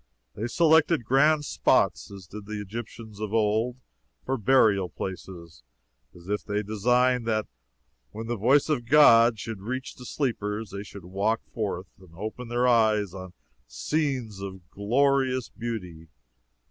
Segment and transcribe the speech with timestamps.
[0.33, 3.77] They selected grand spots, as did the Egyptians of old,
[4.25, 5.61] for burial places,
[6.15, 7.45] as if they designed that
[8.09, 12.47] when the voice of God should reach the sleepers, they should walk forth and open
[12.47, 13.33] their eyes on
[13.67, 16.07] scenes of glorious beauty.